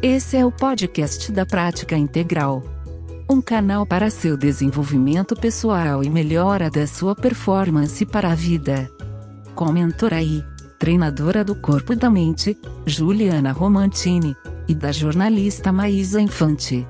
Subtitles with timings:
[0.00, 2.62] Esse é o podcast da Prática Integral.
[3.28, 8.88] Um canal para seu desenvolvimento pessoal e melhora da sua performance para a vida.
[9.56, 9.72] Com
[10.14, 10.44] aí,
[10.78, 14.36] treinadora do corpo e da mente, Juliana Romantini,
[14.68, 16.86] e da jornalista Maísa Infante.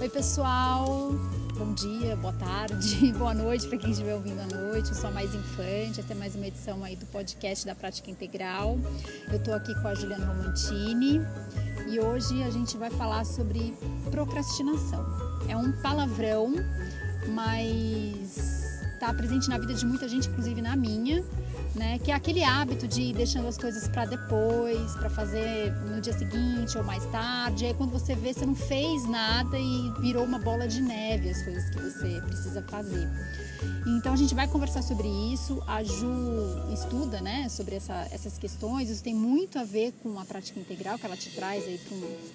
[0.00, 1.14] Oi, pessoal!
[1.58, 4.90] Bom dia, boa tarde, boa noite para quem estiver ouvindo à noite.
[4.90, 8.78] Eu sou a Mais Infante, até mais uma edição aí do podcast da Prática Integral.
[9.30, 11.22] Eu estou aqui com a Juliana Romantini
[11.88, 13.74] e hoje a gente vai falar sobre
[14.10, 15.02] procrastinação.
[15.48, 16.52] É um palavrão,
[17.28, 18.36] mas
[18.92, 21.24] está presente na vida de muita gente, inclusive na minha
[21.76, 21.98] né?
[21.98, 26.12] Que é aquele hábito de ir deixando as coisas para depois, para fazer no dia
[26.12, 27.66] seguinte ou mais tarde.
[27.66, 31.42] Aí quando você vê, você não fez nada e virou uma bola de neve as
[31.42, 33.08] coisas que você precisa fazer.
[33.86, 35.62] Então a gente vai conversar sobre isso.
[35.66, 38.90] A Ju estuda, né, sobre essa, essas questões.
[38.90, 41.78] Isso tem muito a ver com a prática integral que ela te traz aí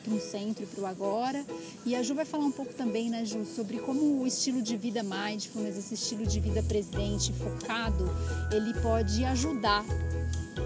[0.04, 1.44] para um, centro e para o agora.
[1.86, 4.78] E a Ju vai falar um pouco também, né, Ju, sobre como o estilo de
[4.78, 8.10] vida mindfulness, esse estilo de vida presente, focado,
[8.52, 9.86] ele pode ajudar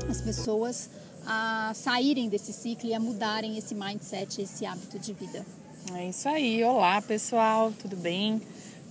[0.09, 0.89] as pessoas
[1.23, 5.45] a saírem desse ciclo e a mudarem esse mindset, esse hábito de vida.
[5.93, 6.63] É isso aí.
[6.63, 8.41] Olá, pessoal, tudo bem?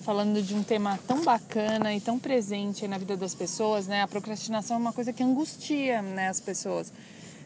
[0.03, 4.03] Falando de um tema tão bacana e tão presente na vida das pessoas, né?
[4.03, 6.93] A procrastinação é uma coisa que angustia, né, as pessoas.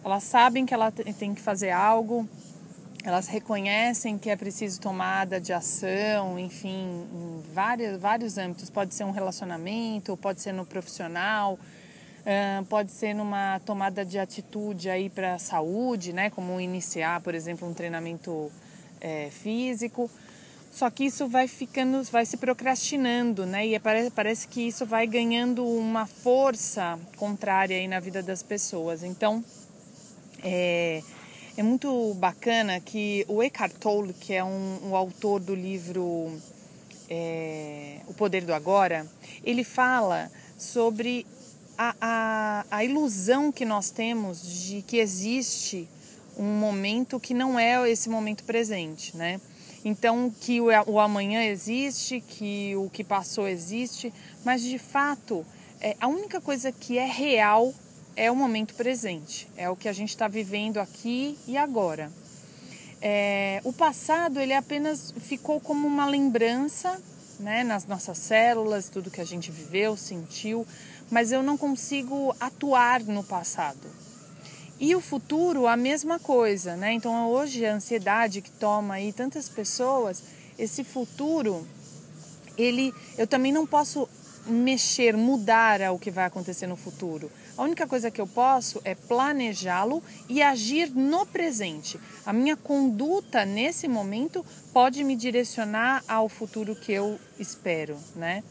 [0.04, 2.28] Elas sabem que ela tem que fazer algo,
[3.04, 8.68] elas reconhecem que é preciso tomada de ação, enfim, em vários, vários âmbitos.
[8.68, 11.58] Pode ser um relacionamento, pode ser no profissional,
[12.68, 16.30] pode ser numa tomada de atitude aí para a saúde, né?
[16.30, 18.50] Como iniciar, por exemplo, um treinamento
[19.00, 20.10] é, físico.
[20.70, 23.66] Só que isso vai ficando, vai se procrastinando, né?
[23.66, 29.02] E parece, parece que isso vai ganhando uma força contrária aí na vida das pessoas.
[29.02, 29.42] Então,
[30.42, 31.02] é,
[31.56, 36.30] é muito bacana que o Eckhart Tolle, que é um, um autor do livro
[37.10, 39.06] é, O Poder do Agora,
[39.42, 41.26] ele fala sobre
[41.78, 45.88] a, a, a ilusão que nós temos de que existe
[46.36, 49.40] um momento que não é esse momento presente, né?
[49.84, 54.12] Então, que o, o amanhã existe, que o que passou existe,
[54.44, 55.46] mas de fato,
[55.80, 57.72] é, a única coisa que é real
[58.16, 62.10] é o momento presente, é o que a gente está vivendo aqui e agora.
[63.00, 67.00] É, o passado ele apenas ficou como uma lembrança
[67.38, 70.66] né, nas nossas células, tudo que a gente viveu, sentiu,
[71.10, 73.98] mas eu não consigo atuar no passado.
[74.80, 76.92] E o futuro, a mesma coisa, né?
[76.92, 80.22] Então hoje a ansiedade que toma aí tantas pessoas,
[80.58, 81.66] esse futuro,
[82.56, 84.08] ele, eu também não posso
[84.46, 87.30] mexer, mudar o que vai acontecer no futuro.
[87.56, 91.98] A única coisa que eu posso é planejá-lo e agir no presente.
[92.24, 98.42] A minha conduta nesse momento pode me direcionar ao futuro que eu espero, né?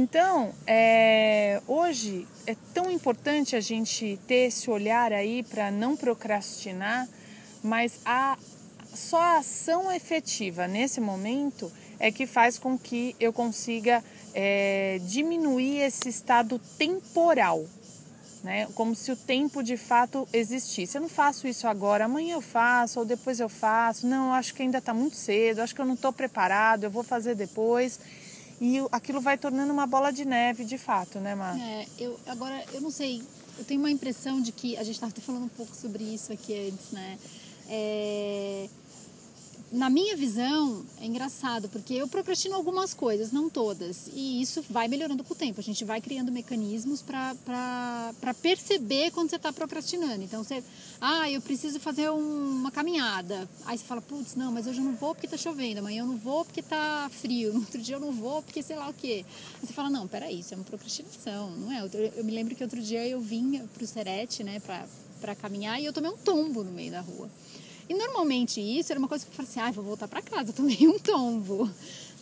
[0.00, 7.08] Então, é, hoje é tão importante a gente ter esse olhar aí para não procrastinar,
[7.64, 8.38] mas a,
[8.94, 15.80] só a ação efetiva nesse momento é que faz com que eu consiga é, diminuir
[15.80, 17.66] esse estado temporal,
[18.44, 18.68] né?
[18.76, 20.96] como se o tempo de fato existisse.
[20.96, 24.06] Eu não faço isso agora, amanhã eu faço, ou depois eu faço.
[24.06, 27.02] Não, acho que ainda está muito cedo, acho que eu não estou preparado, eu vou
[27.02, 27.98] fazer depois
[28.60, 31.58] e aquilo vai tornando uma bola de neve de fato, né, Mar?
[31.58, 33.22] É, eu, agora, eu não sei,
[33.58, 36.68] eu tenho uma impressão de que, a gente estava falando um pouco sobre isso aqui
[36.68, 37.18] antes, né?
[37.68, 38.68] É,
[39.70, 44.08] na minha visão, é engraçado, porque eu procrastino algumas coisas, não todas.
[44.14, 45.60] E isso vai melhorando com o tempo.
[45.60, 47.34] A gente vai criando mecanismos para
[48.40, 50.22] perceber quando você está procrastinando.
[50.22, 50.64] Então, você,
[51.00, 53.48] ah, eu preciso fazer um, uma caminhada.
[53.66, 55.80] Aí você fala, putz, não, mas hoje eu não vou porque está chovendo.
[55.80, 57.52] Amanhã eu não vou porque está frio.
[57.58, 59.24] No outro dia eu não vou porque sei lá o quê.
[59.60, 61.82] Aí você fala, não, peraí, isso é uma procrastinação, não é?
[62.16, 64.60] Eu, me lembro que outro dia eu vim para o Serete, né,
[65.20, 67.28] para caminhar e eu tomei um tombo no meio da rua.
[67.88, 70.52] E normalmente isso era uma coisa que eu falei assim, ah, vou voltar para casa,
[70.52, 71.70] tomei um tombo.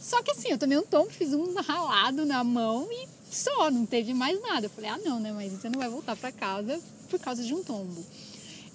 [0.01, 3.85] Só que assim, eu tomei um tombo, fiz um ralado na mão e só, não
[3.85, 4.67] teve mais nada.
[4.67, 6.81] Eu falei, ah não, né, mas você não vai voltar para casa
[7.11, 8.05] por causa de um tombo.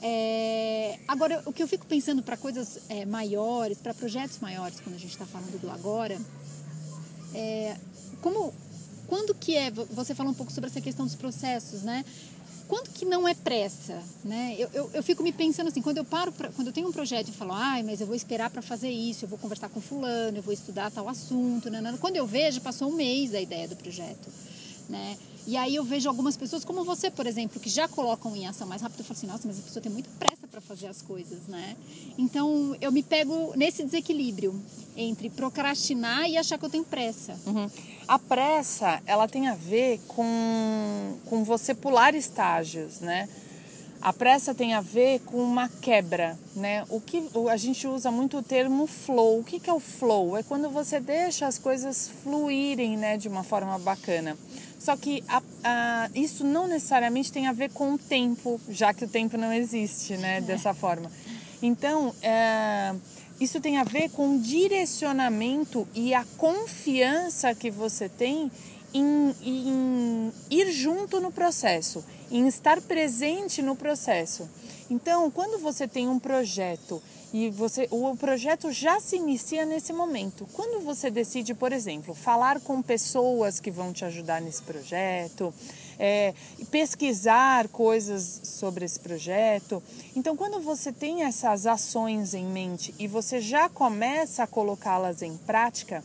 [0.02, 4.96] É, agora, o que eu fico pensando para coisas é, maiores, para projetos maiores, quando
[4.96, 6.20] a gente está falando do agora,
[7.34, 7.78] é,
[8.20, 8.54] como,
[9.08, 12.04] quando que é, você falou um pouco sobre essa questão dos processos, né?
[12.72, 14.56] Quando que não é pressa, né?
[14.58, 16.92] Eu, eu, eu fico me pensando assim, quando eu paro, pra, quando eu tenho um
[16.94, 19.82] projeto e falo, ai, mas eu vou esperar para fazer isso, eu vou conversar com
[19.82, 21.98] fulano, eu vou estudar tal assunto, né?
[22.00, 24.30] quando eu vejo, passou um mês da ideia do projeto,
[24.88, 25.18] né?
[25.48, 28.68] E aí eu vejo algumas pessoas, como você, por exemplo, que já colocam em ação
[28.68, 29.00] mais rápido.
[29.00, 31.76] Eu falo assim, nossa, mas a pessoa tem muita pressa para fazer as coisas, né?
[32.18, 34.60] Então eu me pego nesse desequilíbrio
[34.96, 37.38] entre procrastinar e achar que eu tenho pressa.
[37.46, 37.70] Uhum.
[38.08, 43.28] A pressa, ela tem a ver com, com você pular estágios, né?
[44.02, 46.84] A pressa tem a ver com uma quebra, né?
[46.90, 49.40] O que a gente usa muito o termo flow.
[49.40, 50.36] O que, que é o flow?
[50.36, 54.36] É quando você deixa as coisas fluírem, né, de uma forma bacana.
[54.82, 59.06] Só que a, a, isso não necessariamente tem a ver com o tempo, já que
[59.06, 60.42] o tempo não existe, né, é.
[60.42, 61.12] dessa forma.
[61.62, 62.96] Então, é,
[63.40, 68.52] isso tem a ver com o direcionamento e a confiança que você tem
[68.92, 74.50] em, em ir junto no processo, em estar presente no processo.
[74.92, 77.02] Então, quando você tem um projeto
[77.34, 80.46] e você, o projeto já se inicia nesse momento.
[80.52, 85.54] Quando você decide, por exemplo, falar com pessoas que vão te ajudar nesse projeto,
[85.98, 86.34] é,
[86.70, 89.82] pesquisar coisas sobre esse projeto.
[90.14, 95.38] Então, quando você tem essas ações em mente e você já começa a colocá-las em
[95.38, 96.04] prática,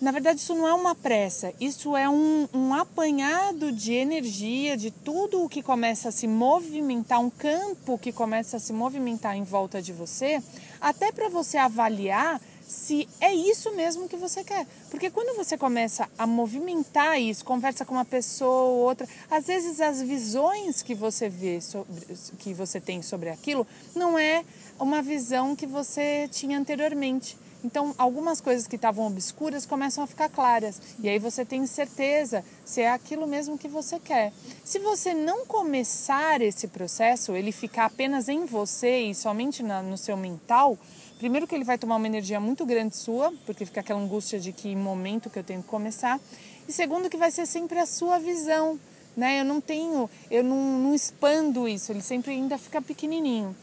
[0.00, 4.90] na verdade, isso não é uma pressa, isso é um, um, apanhado de energia, de
[4.90, 9.42] tudo o que começa a se movimentar, um campo que começa a se movimentar em
[9.42, 10.42] volta de você,
[10.80, 14.66] até para você avaliar se é isso mesmo que você quer.
[14.90, 19.80] Porque quando você começa a movimentar isso, conversa com uma pessoa ou outra, às vezes
[19.80, 21.94] as visões que você vê sobre,
[22.38, 24.44] que você tem sobre aquilo não é
[24.78, 27.38] uma visão que você tinha anteriormente.
[27.66, 30.80] Então, algumas coisas que estavam obscuras começam a ficar claras.
[31.00, 34.32] E aí você tem certeza se é aquilo mesmo que você quer.
[34.64, 39.98] Se você não começar esse processo, ele ficar apenas em você e somente na, no
[39.98, 40.78] seu mental,
[41.18, 44.52] primeiro que ele vai tomar uma energia muito grande sua, porque fica aquela angústia de
[44.52, 46.20] que momento que eu tenho que começar.
[46.68, 48.78] E segundo que vai ser sempre a sua visão.
[49.16, 49.40] Né?
[49.40, 53.56] Eu não tenho, eu não, não expando isso, ele sempre ainda fica pequenininho.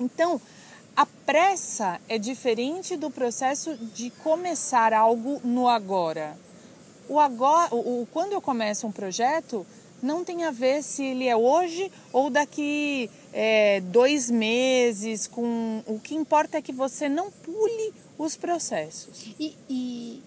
[0.00, 0.40] Então,
[0.96, 6.36] a pressa é diferente do processo de começar algo no agora.
[7.08, 9.66] O agora, o, o, quando eu começo um projeto,
[10.02, 15.26] não tem a ver se ele é hoje ou daqui é, dois meses.
[15.26, 19.34] Com o que importa é que você não pule os processos.
[19.38, 20.22] E, e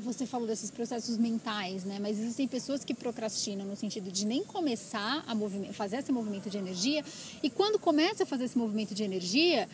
[0.00, 1.98] você falou desses processos mentais, né?
[2.00, 6.56] Mas existem pessoas que procrastinam no sentido de nem começar a fazer esse movimento de
[6.56, 7.04] energia
[7.42, 9.68] e quando começa a fazer esse movimento de energia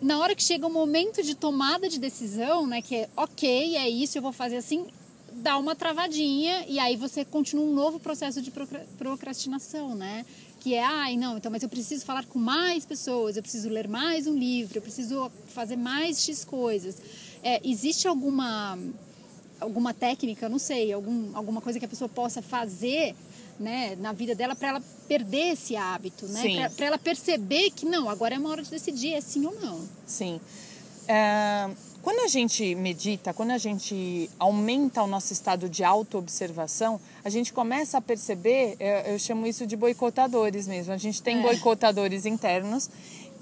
[0.00, 3.88] na hora que chega o momento de tomada de decisão, né, que é ok, é
[3.88, 4.86] isso, eu vou fazer assim,
[5.32, 8.52] dá uma travadinha e aí você continua um novo processo de
[8.98, 10.24] procrastinação, né?
[10.60, 13.86] Que é, ai, não, então, mas eu preciso falar com mais pessoas, eu preciso ler
[13.86, 16.96] mais um livro, eu preciso fazer mais X coisas.
[17.42, 18.76] É, existe alguma,
[19.60, 23.14] alguma técnica, não sei, algum, alguma coisa que a pessoa possa fazer
[23.58, 26.68] né, na vida dela para ela perder esse hábito, né?
[26.76, 29.80] Para ela perceber que não, agora é uma hora de decidir, é sim ou não.
[30.06, 30.40] Sim.
[31.06, 31.70] É,
[32.02, 37.52] quando a gente medita, quando a gente aumenta o nosso estado de autoobservação, a gente
[37.52, 40.92] começa a perceber, eu, é, eu chamo isso de boicotadores mesmo.
[40.92, 41.42] A gente tem é.
[41.42, 42.88] boicotadores internos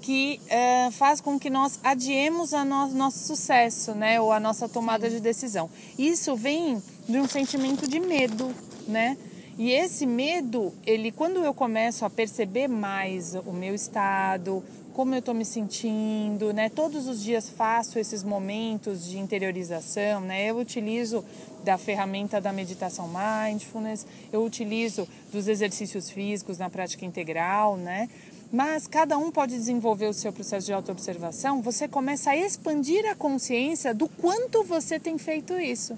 [0.01, 4.69] que é, faz com que nós adiemos a no, nosso sucesso, né, ou a nossa
[4.69, 5.15] tomada Sim.
[5.15, 5.69] de decisão.
[5.97, 8.53] Isso vem de um sentimento de medo,
[8.87, 9.17] né?
[9.59, 15.19] E esse medo, ele quando eu começo a perceber mais o meu estado, como eu
[15.19, 16.69] estou me sentindo, né?
[16.69, 20.45] Todos os dias faço esses momentos de interiorização, né?
[20.45, 21.25] Eu utilizo
[21.63, 28.07] da ferramenta da meditação mindfulness, eu utilizo dos exercícios físicos na prática integral, né?
[28.53, 33.15] Mas cada um pode desenvolver o seu processo de autoobservação, você começa a expandir a
[33.15, 35.97] consciência do quanto você tem feito isso.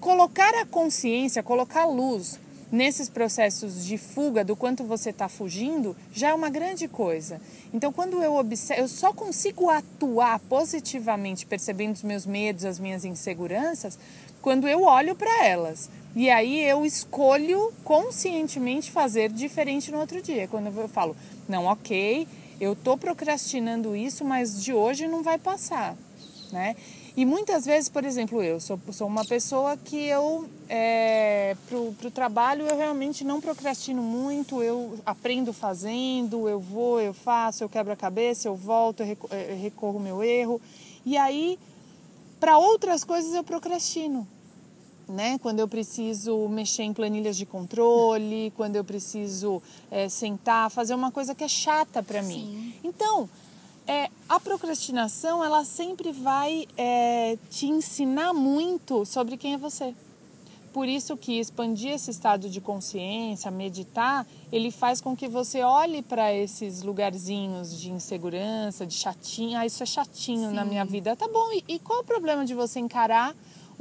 [0.00, 2.40] Colocar a consciência, colocar a luz
[2.70, 7.40] nesses processos de fuga, do quanto você está fugindo, já é uma grande coisa.
[7.72, 13.04] Então, quando eu observo, eu só consigo atuar positivamente, percebendo os meus medos, as minhas
[13.04, 13.98] inseguranças,
[14.40, 15.90] quando eu olho para elas.
[16.14, 20.48] E aí eu escolho conscientemente fazer diferente no outro dia.
[20.48, 21.16] Quando eu falo,
[21.48, 22.26] não, ok,
[22.60, 25.96] eu estou procrastinando isso, mas de hoje não vai passar,
[26.52, 26.74] né?
[27.20, 31.76] E muitas vezes, por exemplo, eu sou, sou uma pessoa que eu, é, para
[32.08, 37.68] o trabalho, eu realmente não procrastino muito, eu aprendo fazendo, eu vou, eu faço, eu
[37.68, 40.58] quebro a cabeça, eu volto, eu é, recorro o meu erro.
[41.04, 41.58] E aí,
[42.40, 44.26] para outras coisas, eu procrastino.
[45.06, 45.38] Né?
[45.42, 51.10] Quando eu preciso mexer em planilhas de controle, quando eu preciso é, sentar, fazer uma
[51.10, 52.72] coisa que é chata para mim.
[52.82, 53.28] Então,
[53.86, 59.94] é, a procrastinação ela sempre vai é, te ensinar muito sobre quem é você.
[60.72, 66.00] por isso que expandir esse estado de consciência, meditar, ele faz com que você olhe
[66.00, 69.58] para esses lugarzinhos de insegurança, de chatinho.
[69.58, 70.54] Ah, isso é chatinho Sim.
[70.54, 71.16] na minha vida.
[71.16, 73.34] Tá bom, e, e qual o problema de você encarar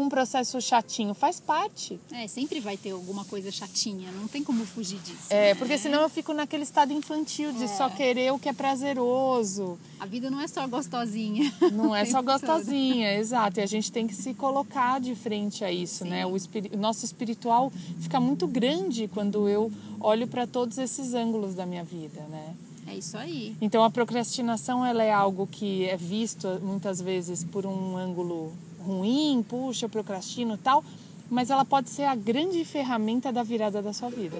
[0.03, 1.99] um processo chatinho, faz parte.
[2.11, 5.27] É, sempre vai ter alguma coisa chatinha, não tem como fugir disso.
[5.29, 5.55] É, né?
[5.55, 7.67] porque senão eu fico naquele estado infantil de é.
[7.67, 9.77] só querer o que é prazeroso.
[9.99, 11.53] A vida não é só gostosinha.
[11.73, 13.59] Não é só gostosinha, exato.
[13.59, 16.09] E a gente tem que se colocar de frente a isso, Sim.
[16.09, 16.25] né?
[16.25, 16.69] O, espir...
[16.73, 21.83] o nosso espiritual fica muito grande quando eu olho para todos esses ângulos da minha
[21.83, 22.55] vida, né?
[22.87, 23.55] É isso aí.
[23.61, 28.51] Então a procrastinação ela é algo que é visto muitas vezes por um ângulo
[28.85, 30.83] ruim, puxa, eu procrastino tal,
[31.29, 34.37] mas ela pode ser a grande ferramenta da virada da sua vida.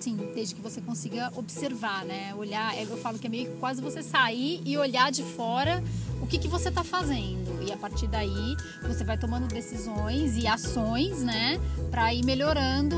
[0.00, 2.34] Sim, desde que você consiga observar, né?
[2.34, 5.82] Olhar, eu falo que é meio quase você sair e olhar de fora
[6.20, 7.62] o que, que você está fazendo.
[7.62, 11.58] E a partir daí você vai tomando decisões e ações, né?
[11.90, 12.96] Para ir melhorando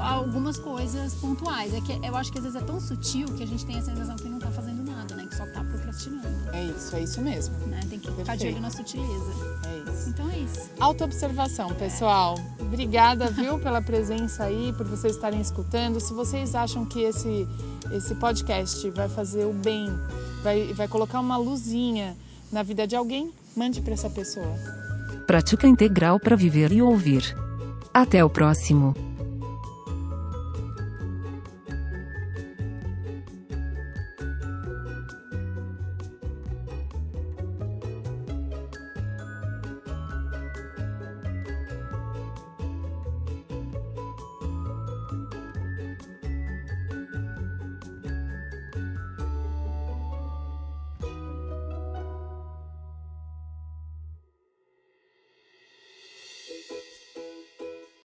[0.00, 1.74] algumas coisas pontuais.
[1.74, 3.82] É que eu acho que às vezes é tão sutil que a gente tem a
[3.82, 5.26] sensação que não está fazendo nada, né?
[5.26, 6.50] Que só está procrastinando.
[6.52, 7.54] É isso, é isso mesmo.
[7.66, 7.75] Né?
[8.06, 9.32] Que ficar de olho na sutileza.
[9.66, 10.08] É isso.
[10.10, 10.70] Então é isso.
[10.78, 12.36] Autoobservação, pessoal.
[12.60, 16.00] Obrigada, viu, pela presença aí, por vocês estarem escutando.
[16.00, 17.46] Se vocês acham que esse,
[17.92, 19.88] esse podcast vai fazer o bem,
[20.42, 22.16] vai, vai colocar uma luzinha
[22.50, 24.54] na vida de alguém, mande para essa pessoa.
[25.26, 27.36] Prática integral para viver e ouvir.
[27.92, 29.05] Até o próximo.